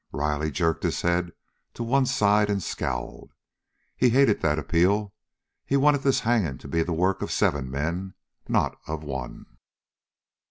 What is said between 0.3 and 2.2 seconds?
jerked his head to one